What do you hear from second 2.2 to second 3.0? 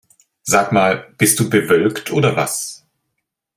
was?